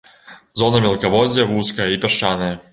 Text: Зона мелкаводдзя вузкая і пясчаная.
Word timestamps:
Зона 0.61 0.79
мелкаводдзя 0.87 1.47
вузкая 1.53 1.89
і 1.97 2.03
пясчаная. 2.07 2.53